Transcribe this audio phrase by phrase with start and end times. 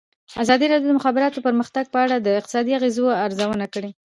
[0.43, 3.89] ازادي راډیو د د مخابراتو پرمختګ په اړه د اقتصادي اغېزو ارزونه کړې.